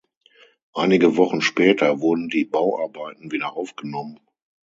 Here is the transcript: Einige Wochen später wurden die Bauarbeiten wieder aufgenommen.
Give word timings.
Einige 0.73 1.15
Wochen 1.15 1.41
später 1.41 1.99
wurden 2.01 2.27
die 2.27 2.43
Bauarbeiten 2.43 3.31
wieder 3.31 3.55
aufgenommen. 3.55 4.19